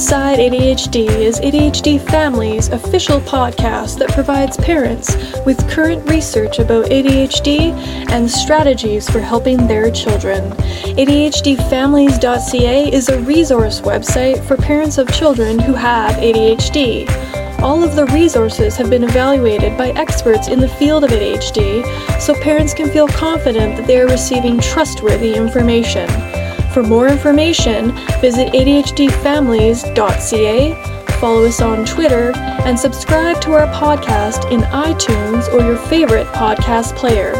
[0.00, 5.14] Inside ADHD is ADHD Family's official podcast that provides parents
[5.44, 7.72] with current research about ADHD
[8.10, 10.52] and strategies for helping their children.
[10.96, 17.06] ADHDfamilies.ca is a resource website for parents of children who have ADHD.
[17.60, 21.84] All of the resources have been evaluated by experts in the field of ADHD
[22.18, 26.08] so parents can feel confident that they are receiving trustworthy information.
[26.72, 30.74] For more information, visit ADHDfamilies.ca,
[31.20, 36.94] follow us on Twitter, and subscribe to our podcast in iTunes or your favorite podcast
[36.96, 37.32] player.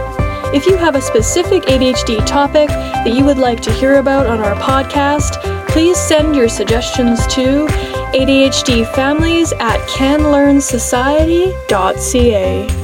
[0.53, 4.41] If you have a specific ADHD topic that you would like to hear about on
[4.41, 7.69] our podcast, please send your suggestions to
[8.13, 12.80] ADHDfamilies at canlearnsociety.ca.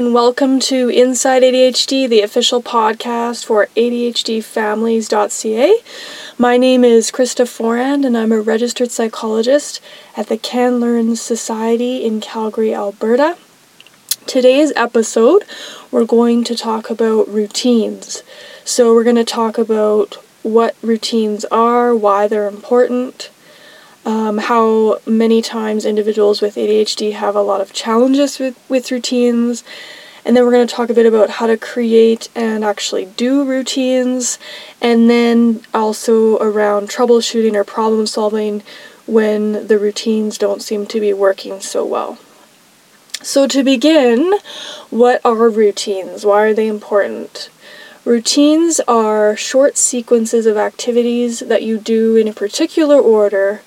[0.00, 5.74] and welcome to Inside ADHD, the official podcast for ADHDfamilies.ca.
[6.38, 9.82] My name is Krista Forand, and I'm a registered psychologist
[10.16, 13.36] at the Can Learn Society in Calgary, Alberta.
[14.24, 15.44] Today's episode,
[15.90, 18.22] we're going to talk about routines.
[18.64, 23.28] So, we're going to talk about what routines are, why they're important,
[24.04, 29.62] um, how many times individuals with ADHD have a lot of challenges with, with routines.
[30.24, 33.44] And then we're going to talk a bit about how to create and actually do
[33.44, 34.38] routines.
[34.80, 38.62] And then also around troubleshooting or problem solving
[39.06, 42.18] when the routines don't seem to be working so well.
[43.22, 44.38] So, to begin,
[44.88, 46.24] what are routines?
[46.24, 47.50] Why are they important?
[48.06, 53.60] Routines are short sequences of activities that you do in a particular order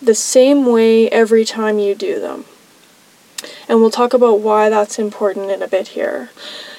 [0.00, 2.44] the same way every time you do them.
[3.68, 6.30] And we'll talk about why that's important in a bit here.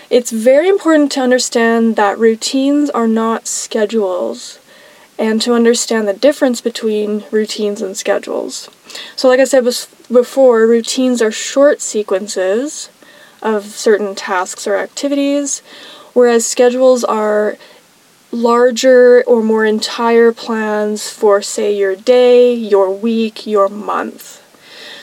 [0.10, 4.60] It's very important to understand that routines are not schedules
[5.20, 8.70] and to understand the difference between routines and schedules.
[9.16, 9.66] So, like I said
[10.12, 12.90] before, routines are short sequences
[13.42, 15.62] of certain tasks or activities,
[16.14, 17.58] whereas schedules are
[18.32, 24.44] larger or more entire plans for, say, your day, your week, your month.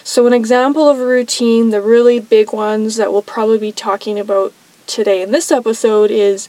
[0.04, 4.18] So, an example of a routine, the really big ones that we'll probably be talking
[4.18, 4.52] about
[4.86, 6.48] today in this episode, is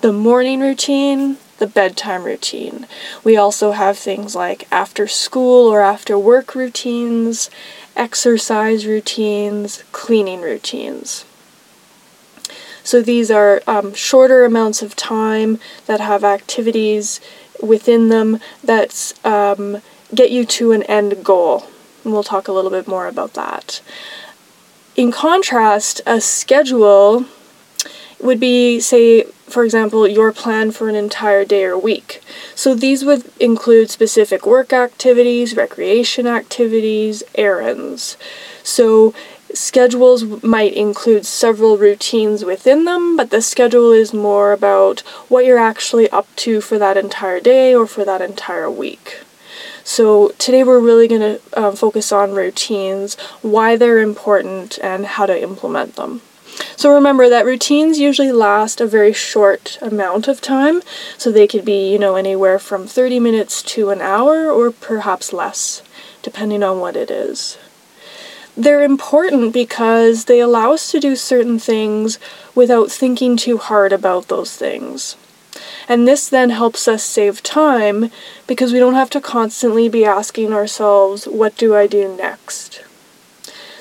[0.00, 2.86] the morning routine, the bedtime routine.
[3.22, 7.50] We also have things like after school or after work routines,
[7.96, 11.24] exercise routines, cleaning routines.
[12.88, 17.20] So these are um, shorter amounts of time that have activities
[17.62, 19.82] within them that um,
[20.14, 21.66] get you to an end goal.
[22.02, 23.82] And we'll talk a little bit more about that.
[24.96, 27.26] In contrast, a schedule
[28.22, 32.22] would be, say, for example, your plan for an entire day or week.
[32.54, 38.16] So these would include specific work activities, recreation activities, errands.
[38.62, 39.12] So
[39.54, 45.58] Schedules might include several routines within them, but the schedule is more about what you're
[45.58, 49.20] actually up to for that entire day or for that entire week.
[49.84, 55.24] So, today we're really going to uh, focus on routines, why they're important, and how
[55.24, 56.20] to implement them.
[56.76, 60.82] So, remember that routines usually last a very short amount of time,
[61.16, 65.32] so they could be, you know, anywhere from 30 minutes to an hour or perhaps
[65.32, 65.82] less,
[66.22, 67.56] depending on what it is
[68.58, 72.18] they're important because they allow us to do certain things
[72.56, 75.16] without thinking too hard about those things.
[75.88, 78.10] And this then helps us save time
[78.48, 82.82] because we don't have to constantly be asking ourselves, what do I do next?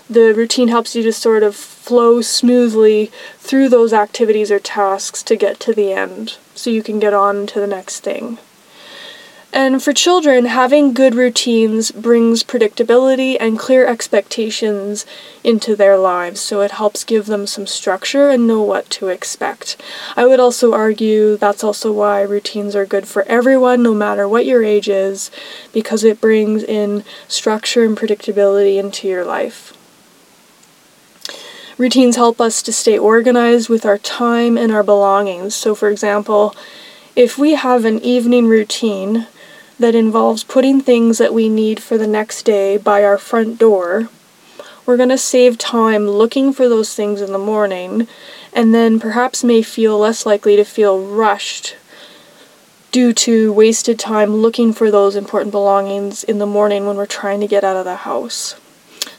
[0.07, 5.35] The routine helps you to sort of flow smoothly through those activities or tasks to
[5.35, 8.37] get to the end so you can get on to the next thing.
[9.57, 15.03] And for children, having good routines brings predictability and clear expectations
[15.43, 19.75] into their lives, so it helps give them some structure and know what to expect.
[20.15, 24.45] I would also argue that's also why routines are good for everyone, no matter what
[24.45, 25.31] your age is,
[25.73, 29.73] because it brings in structure and predictability into your life.
[31.79, 35.55] Routines help us to stay organized with our time and our belongings.
[35.55, 36.55] So, for example,
[37.15, 39.25] if we have an evening routine,
[39.79, 44.09] that involves putting things that we need for the next day by our front door,
[44.85, 48.07] we're going to save time looking for those things in the morning
[48.53, 51.75] and then perhaps may feel less likely to feel rushed
[52.91, 57.39] due to wasted time looking for those important belongings in the morning when we're trying
[57.39, 58.55] to get out of the house.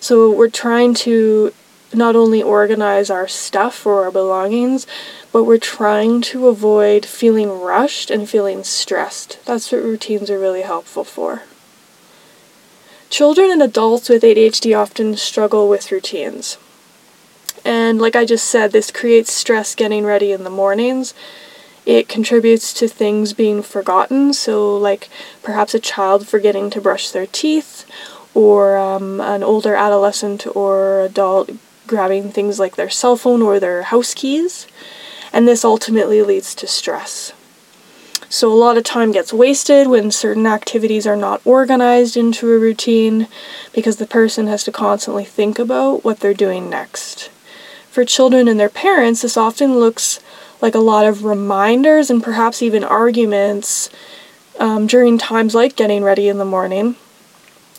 [0.01, 1.53] So we're trying to
[1.93, 4.87] not only organize our stuff or our belongings,
[5.33, 9.39] but we're trying to avoid feeling rushed and feeling stressed.
[9.45, 11.43] That's what routines are really helpful for.
[13.11, 16.59] Children and adults with ADHD often struggle with routines.
[17.65, 21.15] And like I just said, this creates stress getting ready in the mornings.
[21.87, 25.09] It contributes to things being forgotten, so, like
[25.43, 27.87] perhaps a child forgetting to brush their teeth,
[28.35, 31.51] or um, an older adolescent or adult
[31.89, 34.69] grabbing things like their cell phone or their house keys,
[35.33, 37.33] and this ultimately leads to stress.
[38.31, 42.59] So, a lot of time gets wasted when certain activities are not organized into a
[42.59, 43.27] routine
[43.73, 47.31] because the person has to constantly think about what they're doing next.
[47.91, 50.21] For children and their parents, this often looks
[50.61, 53.89] like a lot of reminders and perhaps even arguments
[54.61, 56.97] um, during times like getting ready in the morning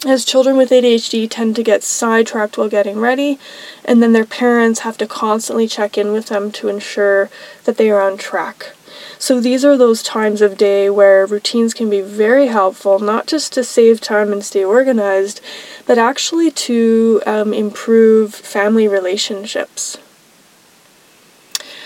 [0.05, 3.37] as children with ADHD tend to get sidetracked while getting ready,
[3.83, 7.29] and then their parents have to constantly check in with them to ensure
[7.65, 8.73] that they are on track.
[9.17, 13.51] So, these are those times of day where routines can be very helpful, not just
[13.53, 15.41] to save time and stay organized,
[15.85, 19.97] but actually to um, improve family relationships.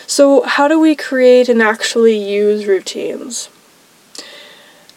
[0.05, 3.49] So, how do we create and actually use routines?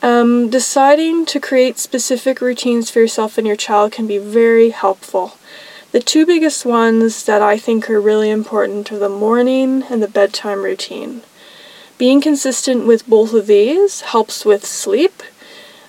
[0.06, 5.37] Um, deciding to create specific routines for yourself and your child can be very helpful.
[5.91, 10.06] The two biggest ones that I think are really important are the morning and the
[10.06, 11.23] bedtime routine.
[11.99, 15.25] Being consistent with both of these helps with sleep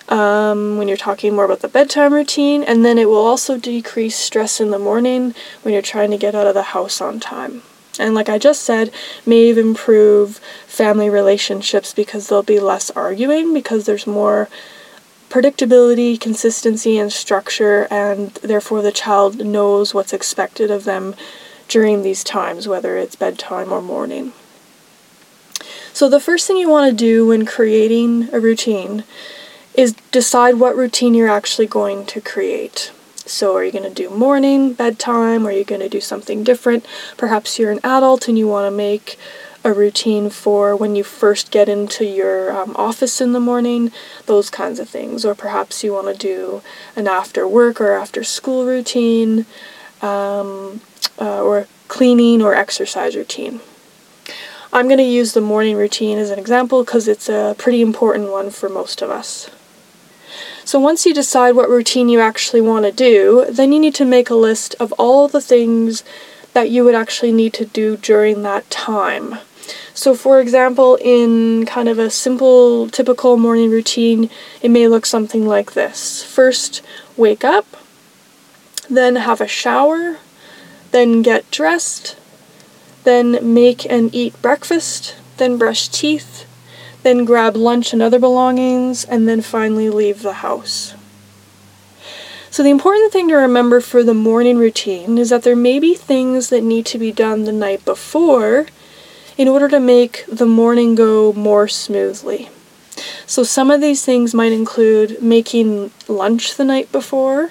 [0.08, 4.16] um, when you're talking more about the bedtime routine, and then it will also decrease
[4.16, 5.32] stress in the morning
[5.62, 7.62] when you're trying to get out of the house on time
[7.98, 8.92] and like I just said,
[9.26, 14.48] may even improve family relationships because there'll be less arguing because there's more
[15.28, 21.14] predictability, consistency, and structure, and therefore the child knows what's expected of them
[21.68, 24.32] during these times, whether it's bedtime or morning.
[25.92, 29.04] So, the first thing you want to do when creating a routine
[29.74, 32.92] is decide what routine you're actually going to create.
[33.28, 35.46] So, are you going to do morning, bedtime?
[35.46, 36.86] Are you going to do something different?
[37.18, 39.18] Perhaps you're an adult and you want to make
[39.62, 43.92] a routine for when you first get into your um, office in the morning,
[44.24, 45.26] those kinds of things.
[45.26, 46.62] Or perhaps you want to do
[46.96, 49.44] an after work or after school routine,
[50.00, 50.80] um,
[51.20, 53.60] uh, or cleaning or exercise routine.
[54.72, 58.30] I'm going to use the morning routine as an example because it's a pretty important
[58.30, 59.50] one for most of us.
[60.68, 64.04] So once you decide what routine you actually want to do, then you need to
[64.04, 66.04] make a list of all the things
[66.52, 69.38] that you would actually need to do during that time.
[69.94, 74.28] So, for example, in kind of a simple, typical morning routine,
[74.60, 76.82] it may look something like this First,
[77.16, 77.64] wake up,
[78.90, 80.18] then have a shower,
[80.90, 82.14] then get dressed,
[83.04, 86.44] then make and eat breakfast, then brush teeth,
[87.02, 90.94] then grab lunch and other belongings, and then finally leave the house.
[92.50, 95.94] So, the important thing to remember for the morning routine is that there may be
[95.94, 98.66] things that need to be done the night before
[99.36, 102.48] in order to make the morning go more smoothly.
[103.26, 107.50] So, some of these things might include making lunch the night before,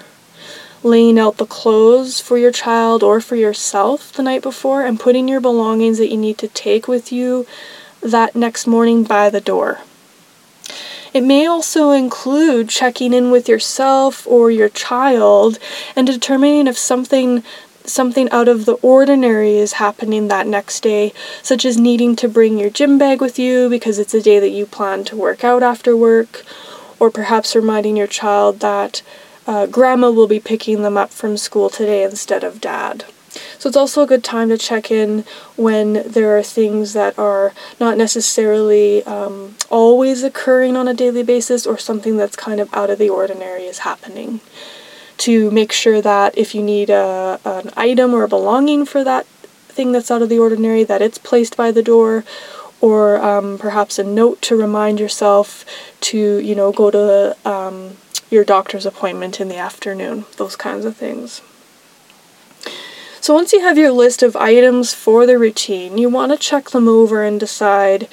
[0.82, 5.28] laying out the clothes for your child or for yourself the night before, and putting
[5.28, 7.46] your belongings that you need to take with you
[8.12, 9.80] that next morning by the door.
[11.14, 15.58] It may also include checking in with yourself or your child
[15.96, 17.44] and determining if something
[17.86, 22.60] something out of the ordinary is happening that next day, such as needing to bring
[22.60, 25.64] your gym bag with you because it's a day that you plan to work out
[25.64, 26.44] after work,
[27.00, 29.02] or perhaps reminding your child that
[29.48, 33.06] uh, grandma will be picking them up from school today instead of dad.
[33.68, 35.26] So it's also a good time to check in
[35.58, 41.68] when there are things that are not necessarily um, always occurring on a daily basis
[41.68, 44.40] or something that's kind of out of the ordinary is happening.
[45.18, 49.26] To make sure that if you need a, an item or a belonging for that
[49.68, 52.24] thing that's out of the ordinary, that it's placed by the door,
[52.80, 55.66] or um, perhaps a note to remind yourself
[56.00, 57.98] to, you know, go to um,
[58.32, 61.42] your doctor's appointment in the afternoon, those kinds of things.
[63.28, 66.70] So once you have your list of items for the routine, you want to check
[66.70, 68.08] them over and decide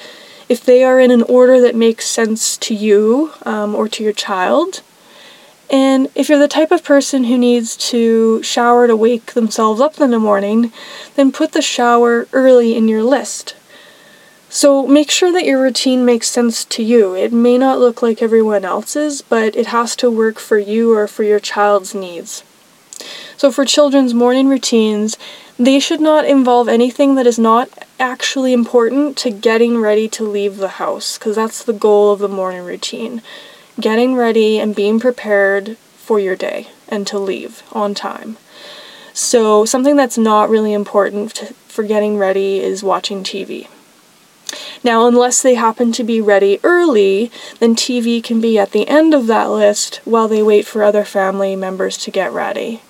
[0.48, 4.12] if they are in an order that makes sense to you um, or to your
[4.12, 4.82] child.
[5.70, 10.00] And if you're the type of person who needs to shower to wake themselves up
[10.00, 10.72] in the morning,
[11.14, 13.54] then put the shower early in your list.
[14.48, 17.14] So make sure that your routine makes sense to you.
[17.14, 21.06] It may not look like everyone else's, but it has to work for you or
[21.06, 22.42] for your child's needs.
[23.36, 25.16] So for children's morning routines,
[25.58, 27.68] they should not involve anything that is not
[28.00, 32.28] actually important to getting ready to leave the house, because that's the goal of the
[32.28, 33.22] morning routine.
[33.80, 38.36] Getting ready and being prepared for your day and to leave on time.
[39.12, 43.68] So, something that's not really important for getting ready is watching TV.
[44.82, 49.14] Now, unless they happen to be ready early, then TV can be at the end
[49.14, 52.82] of that list while they wait for other family members to get ready.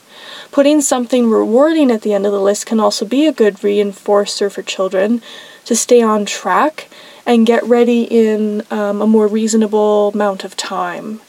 [0.55, 4.49] Putting something rewarding at the end of the list can also be a good reinforcer
[4.53, 5.21] for children
[5.65, 6.89] to stay on track
[7.27, 11.21] and get ready in um, a more reasonable amount of time.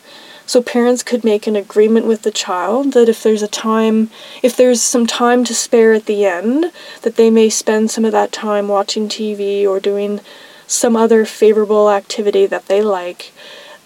[0.46, 4.12] So parents could make an agreement with the child that if there's a time,
[4.44, 8.12] if there's some time to spare at the end, that they may spend some of
[8.12, 10.22] that time watching TV or doing
[10.68, 13.34] some other favorable activity that they like,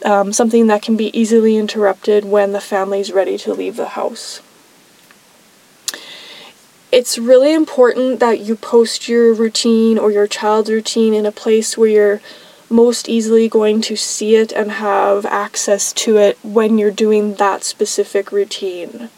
[0.03, 4.41] um, something that can be easily interrupted when the family's ready to leave the house.
[6.91, 11.77] It's really important that you post your routine or your child's routine in a place
[11.77, 12.21] where you're
[12.67, 17.63] most easily going to see it and have access to it when you're doing that
[17.63, 19.09] specific routine.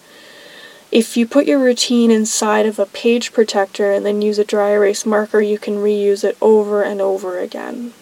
[0.91, 4.71] If you put your routine inside of a page protector and then use a dry
[4.71, 7.93] erase marker, you can reuse it over and over again.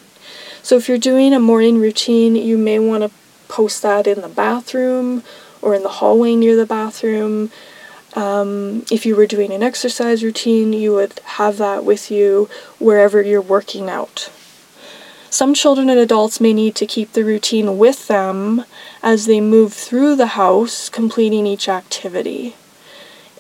[0.64, 3.12] So if you're doing a morning routine, you may want to
[3.48, 5.24] post that in the bathroom
[5.62, 7.52] or in the hallway near the bathroom.
[8.16, 12.50] Um, if you were doing an exercise routine, you would have that with you
[12.80, 14.32] wherever you're working out.
[15.30, 18.66] Some children and adults may need to keep the routine with them
[19.04, 22.56] as they move through the house, completing each activity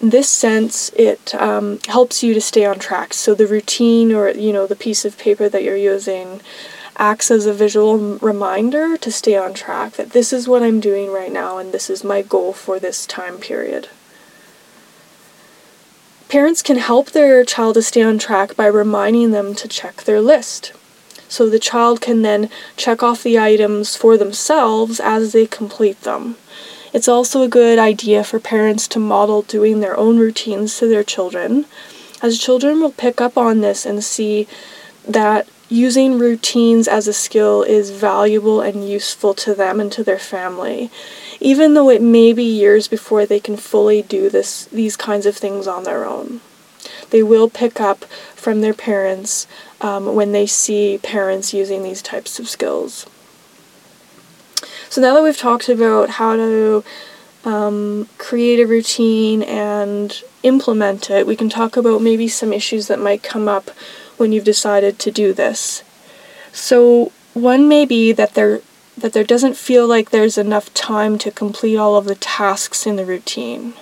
[0.01, 3.13] in this sense, it um, helps you to stay on track.
[3.13, 6.41] So the routine or you know the piece of paper that you're using
[6.97, 11.11] acts as a visual reminder to stay on track that this is what I'm doing
[11.11, 13.89] right now and this is my goal for this time period.
[16.29, 20.21] Parents can help their child to stay on track by reminding them to check their
[20.21, 20.73] list.
[21.27, 26.37] So the child can then check off the items for themselves as they complete them.
[26.93, 31.03] It's also a good idea for parents to model doing their own routines to their
[31.03, 31.65] children,
[32.21, 34.47] as children will pick up on this and see
[35.07, 40.19] that using routines as a skill is valuable and useful to them and to their
[40.19, 40.91] family,
[41.39, 45.35] even though it may be years before they can fully do this these kinds of
[45.35, 46.41] things on their own.
[47.09, 48.05] They will pick up
[48.35, 49.47] from their parents
[49.81, 53.05] um, when they see parents using these types of skills.
[54.89, 56.83] So now that we've talked about how to
[57.45, 62.99] um, create a routine and implement it, we can talk about maybe some issues that
[62.99, 63.69] might come up
[64.17, 65.83] when you've decided to do this.
[66.51, 68.61] So one may be that there
[69.01, 72.95] that there doesn't feel like there's enough time to complete all of the tasks in
[72.95, 73.73] the routine.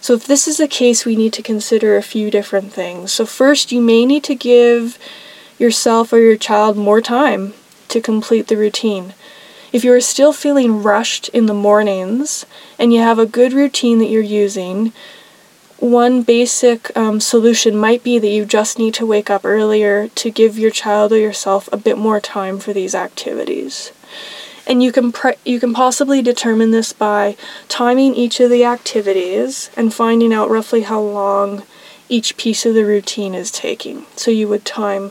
[0.00, 3.12] So if this is the case, we need to consider a few different things.
[3.12, 4.98] So first, you may need to give
[5.58, 7.54] yourself or your child more time
[7.88, 9.14] to complete the routine.
[9.72, 12.44] If you are still feeling rushed in the mornings
[12.78, 14.92] and you have a good routine that you're using,
[15.78, 20.30] one basic um, solution might be that you just need to wake up earlier to
[20.30, 23.92] give your child or yourself a bit more time for these activities.
[24.66, 27.36] And you can pre- you can possibly determine this by
[27.68, 31.64] timing each of the activities and finding out roughly how long
[32.08, 34.06] each piece of the routine is taking.
[34.16, 35.10] So you would time,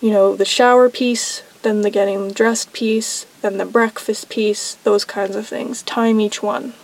[0.00, 5.04] you know, the shower piece, then the getting dressed piece, then the breakfast piece, those
[5.04, 5.82] kinds of things.
[5.82, 6.74] Time each one.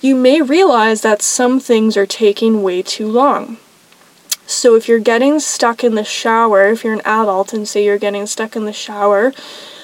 [0.00, 3.58] You may realize that some things are taking way too long.
[4.46, 7.98] So if you're getting stuck in the shower, if you're an adult and say you're
[7.98, 9.32] getting stuck in the shower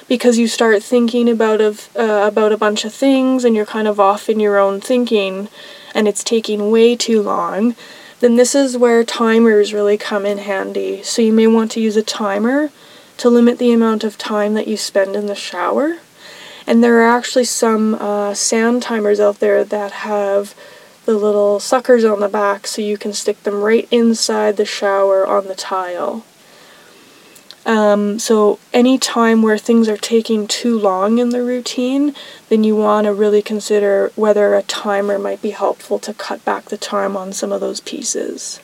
[0.09, 3.89] because you start thinking about of uh, about a bunch of things and you're kind
[3.89, 5.49] of off in your own thinking
[5.95, 7.75] and it's taking way too long,
[8.21, 11.03] then this is where timers really come in handy.
[11.03, 12.71] So you may want to use a timer
[13.19, 15.99] to limit the amount of time that you spend in the shower.
[16.67, 20.55] And there are actually some uh, sand timers out there that have
[21.05, 25.27] the little suckers on the back so you can stick them right inside the shower
[25.27, 26.25] on the tile.
[27.67, 32.15] Um, so, any time where things are taking too long in the routine,
[32.49, 36.67] then you want to really consider whether a timer might be helpful to cut back
[36.67, 38.61] the time on some of those pieces.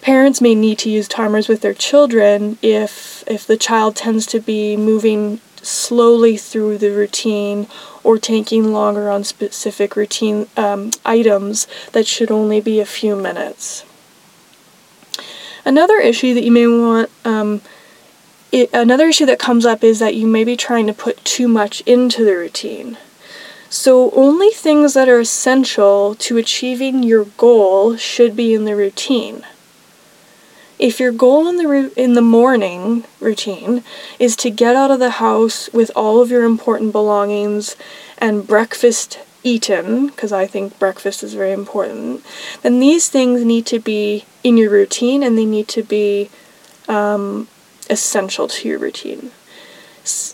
[0.00, 4.40] parents may need to use timers with their children if if the child tends to
[4.40, 7.66] be moving slowly through the routine
[8.02, 13.84] or taking longer on specific routine um, items that should only be a few minutes.
[15.70, 17.60] Another issue that you may want, um,
[18.50, 21.46] it, another issue that comes up is that you may be trying to put too
[21.46, 22.98] much into the routine.
[23.68, 29.46] So, only things that are essential to achieving your goal should be in the routine.
[30.80, 33.84] If your goal in the in the morning routine
[34.18, 37.76] is to get out of the house with all of your important belongings
[38.18, 42.24] and breakfast eaten, because I think breakfast is very important,
[42.62, 46.30] then these things need to be in your routine and they need to be
[46.88, 47.48] um,
[47.88, 49.30] essential to your routine.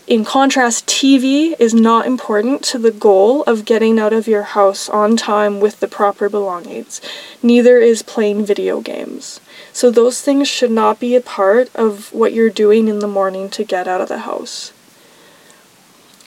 [0.07, 4.87] In contrast, TV is not important to the goal of getting out of your house
[4.87, 7.01] on time with the proper belongings.
[7.43, 9.41] Neither is playing video games.
[9.73, 13.49] So, those things should not be a part of what you're doing in the morning
[13.51, 14.71] to get out of the house.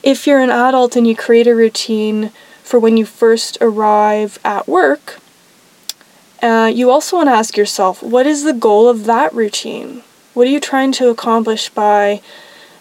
[0.03, 2.33] If you're an adult and you create a routine
[2.71, 5.19] for when you first arrive at work,
[6.41, 10.05] uh, you also want to ask yourself what is the goal of that routine?
[10.35, 12.21] What are you trying to accomplish by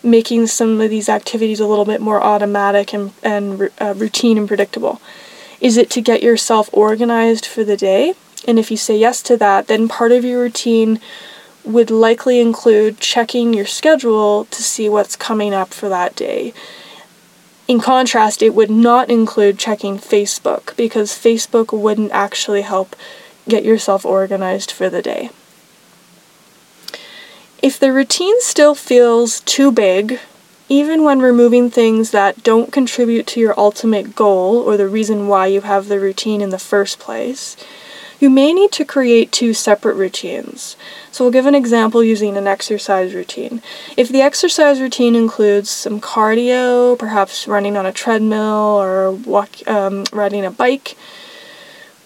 [0.03, 4.47] making some of these activities a little bit more automatic and, and uh, routine and
[4.47, 5.01] predictable?
[5.59, 8.13] Is it to get yourself organized for the day?
[8.47, 10.99] And if you say yes to that, then part of your routine
[11.65, 16.53] would likely include checking your schedule to see what's coming up for that day.
[17.69, 22.95] In contrast, it would not include checking Facebook because Facebook wouldn't actually help
[23.47, 25.29] get yourself organized for the day.
[27.61, 30.19] If the routine still feels too big,
[30.67, 35.45] even when removing things that don't contribute to your ultimate goal or the reason why
[35.45, 37.55] you have the routine in the first place,
[38.19, 40.75] you may need to create two separate routines.
[41.11, 43.61] So we'll give an example using an exercise routine.
[43.95, 50.05] If the exercise routine includes some cardio, perhaps running on a treadmill or walk, um,
[50.11, 50.97] riding a bike,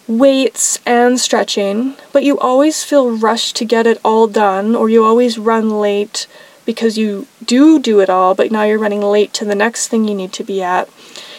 [0.08, 5.04] weights and stretching, but you always feel rushed to get it all done, or you
[5.04, 6.28] always run late
[6.66, 10.08] because you do do it all, but now you're running late to the next thing
[10.08, 10.90] you need to be at,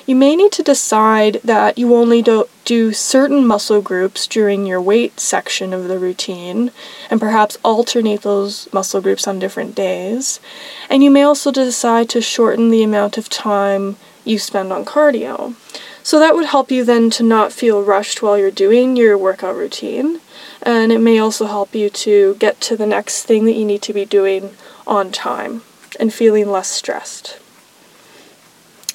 [0.07, 4.81] you may need to decide that you only do, do certain muscle groups during your
[4.81, 6.71] weight section of the routine,
[7.11, 10.41] and perhaps alternate those muscle groups on different days.
[10.91, 15.55] And you may also decide to shorten the amount of time you spend on cardio.
[16.03, 19.57] So that would help you then to not feel rushed while you're doing your workout
[19.57, 20.21] routine.
[20.63, 23.83] And it may also help you to get to the next thing that you need
[23.83, 24.55] to be doing
[24.87, 25.63] on time
[25.99, 27.39] and feeling less stressed.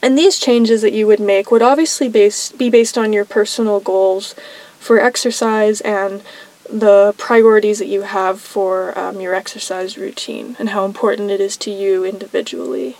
[0.01, 3.79] And these changes that you would make would obviously base, be based on your personal
[3.79, 4.33] goals
[4.79, 6.21] for exercise and
[6.69, 11.57] the priorities that you have for um, your exercise routine and how important it is
[11.57, 12.97] to you individually.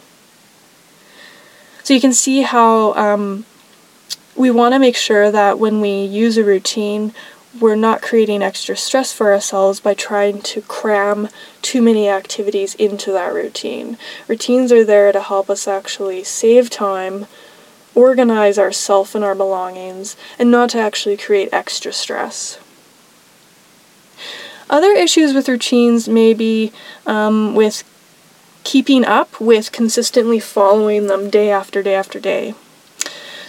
[1.84, 3.46] So you can see how um,
[4.36, 7.14] we want to make sure that when we use a routine,
[7.60, 11.28] we're not creating extra stress for ourselves by trying to cram
[11.62, 13.98] too many activities into that routine.
[14.28, 17.28] Routines are there to help us actually save time,
[17.96, 22.60] organize ourselves and our belongings, and not to actually create extra stress.
[24.70, 26.72] Other issues with routines may be
[27.06, 27.84] um, with
[28.64, 32.54] keeping up with consistently following them day after day after day.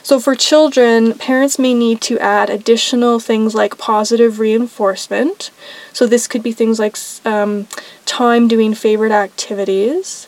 [0.03, 5.51] So, for children, parents may need to add additional things like positive reinforcement.
[5.93, 7.69] So, this could be things like um,
[8.07, 10.27] time doing favorite activities.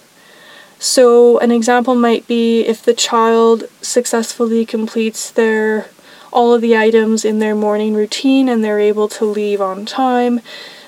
[0.79, 5.89] So, an example might be if the child successfully completes their
[6.33, 10.41] all of the items in their morning routine and they're able to leave on time,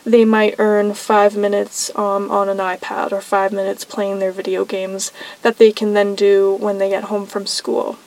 [0.04, 4.64] they might earn five minutes um, on an iPad or five minutes playing their video
[4.64, 7.98] games that they can then do when they get home from school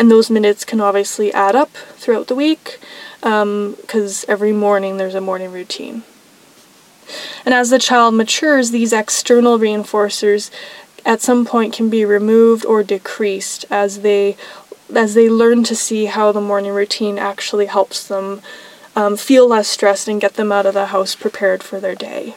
[0.00, 2.78] and those minutes can obviously add up throughout the week
[3.20, 6.04] because um, every morning there's a morning routine.
[7.44, 10.50] And as the child matures, these external reinforcers
[11.04, 14.38] at some point can be removed or decreased as they
[14.94, 18.40] as they learn to see how the morning routine actually helps them
[18.96, 22.34] um, feel less stressed and get them out of the house prepared for their day.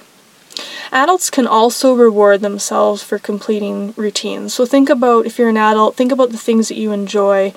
[0.92, 4.54] Adults can also reward themselves for completing routines.
[4.54, 7.54] So think about if you're an adult, think about the things that you enjoy.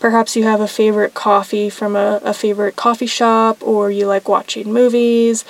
[0.00, 4.28] Perhaps you have a favorite coffee from a, a favorite coffee shop, or you like
[4.28, 5.44] watching movies,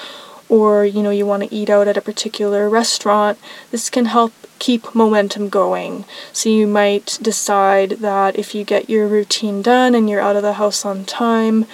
[0.48, 3.38] or you know you want to eat out at a particular restaurant.
[3.70, 6.04] This can help keep momentum going.
[6.32, 10.42] So you might decide that if you get your routine done and you're out of
[10.42, 11.66] the house on time,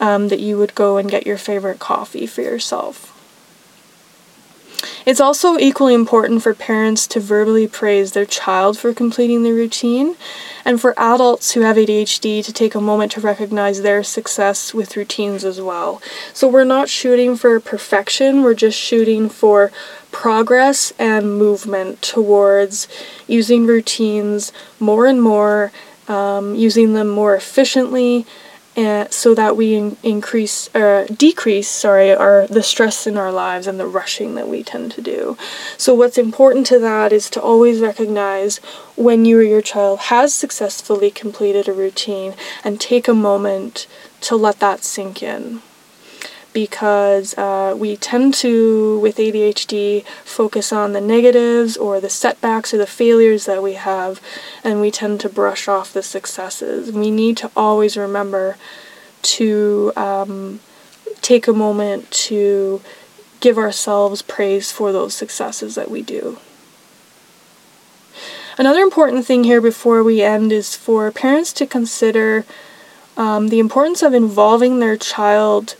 [0.00, 3.17] um, that you would go and get your favorite coffee for yourself.
[5.04, 10.16] It's also equally important for parents to verbally praise their child for completing the routine,
[10.64, 14.96] and for adults who have ADHD to take a moment to recognize their success with
[14.96, 16.02] routines as well.
[16.32, 19.72] So we're not shooting for perfection, we're just shooting for
[20.12, 22.88] progress and movement towards
[23.26, 25.72] using routines more and more,
[26.06, 28.26] um, using them more efficiently
[28.78, 33.32] and so that we in- increase or uh, decrease sorry our the stress in our
[33.32, 35.36] lives and the rushing that we tend to do.
[35.76, 38.58] So what's important to that is to always recognize
[38.94, 43.88] when you or your child has successfully completed a routine and take a moment
[44.20, 45.60] to let that sink in
[46.58, 52.78] because uh, we tend to, with ADHD, focus on the negatives or the setbacks or
[52.78, 54.20] the failures that we have,
[54.64, 56.90] and we tend to brush off the successes.
[56.90, 58.56] We need to always remember
[59.38, 60.58] to um,
[61.22, 62.82] take a moment to
[63.38, 66.38] give ourselves praise for those successes that we do.
[68.58, 72.44] Another important thing here before we end is for parents to consider
[73.16, 75.76] um, the importance of involving their child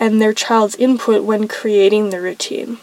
[0.00, 2.78] and their child's input when creating the routine.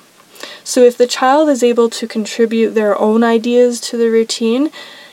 [0.63, 4.71] So, if the child is able to contribute their own ideas to the routine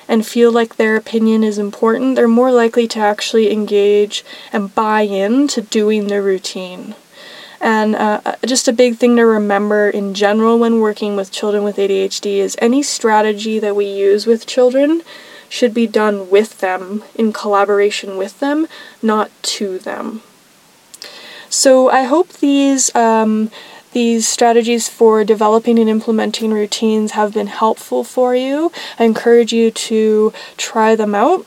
[0.08, 5.02] and feel like their opinion is important, they're more likely to actually engage and buy
[5.02, 6.94] in to doing the routine.
[7.60, 11.62] And uh, uh just a big thing to remember in general when working with children
[11.62, 15.02] with ADHD is any strategy that we use with children
[15.48, 18.66] should be done with them, in collaboration with them,
[19.02, 20.22] not to them.
[21.52, 23.50] So I hope these um,
[23.92, 28.72] these strategies for developing and implementing routines have been helpful for you.
[28.98, 31.44] I encourage you to try them out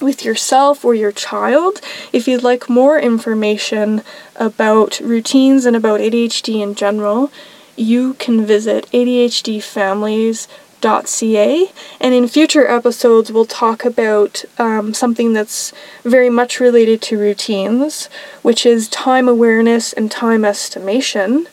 [0.00, 1.80] with yourself or your child.
[2.12, 4.02] If you'd like more information
[4.36, 7.32] about routines and about ADHD in general,
[7.74, 15.72] you can visit ADHDfamilies.com ca and in future episodes we'll talk about um, something that's
[16.02, 18.08] very much related to routines
[18.42, 21.46] which is time awareness and time estimation.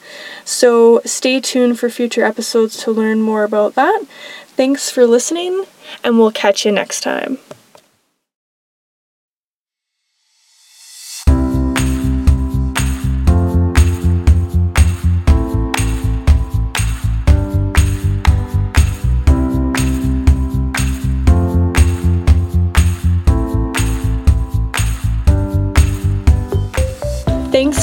[0.44, 4.04] So stay tuned for future episodes to learn more about that.
[4.48, 5.66] Thanks for listening
[6.04, 7.38] and we'll catch you next time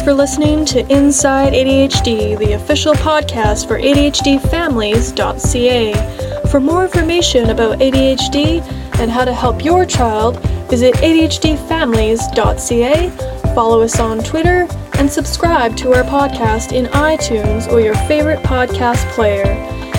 [0.06, 6.48] for listening to Inside ADHD, the official podcast for ADHDfamilies.ca.
[6.48, 8.62] For more information about ADHD
[9.00, 10.38] and how to help your child,
[10.70, 13.10] visit ADHDfamilies.ca,
[13.52, 19.10] follow us on Twitter, and subscribe to our podcast in iTunes or your favorite podcast
[19.10, 19.42] player.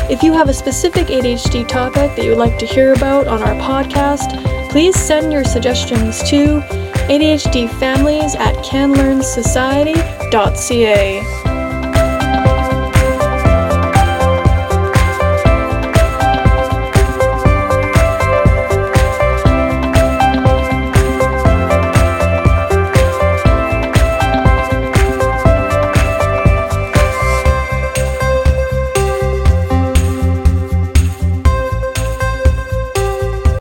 [0.10, 3.44] If you have a specific ADHD topic that you would like to hear about on
[3.44, 4.32] our podcast,
[4.70, 6.62] please send your suggestions to
[7.08, 11.37] ADHD families at canlearnsociety.ca.